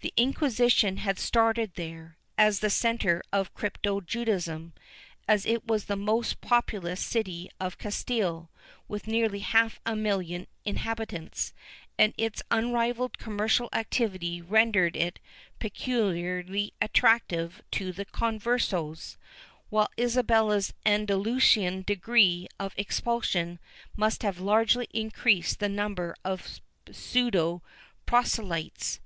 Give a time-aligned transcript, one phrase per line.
[0.00, 4.72] The Inquisition had started there, as the centre of crypto Judaism;
[5.28, 8.50] it was the most populous city of Castile,
[8.88, 11.52] with nearly half a million of inhabitants,
[11.96, 15.20] and its unrivalled commercial activity rendered it
[15.60, 19.16] peculiarly attractive to the Conversos,
[19.70, 23.60] while Isabella's Andalusian decree of expulsion
[23.96, 26.58] must have largely increased the number of
[26.90, 27.62] pseudo
[28.06, 28.98] proselytes.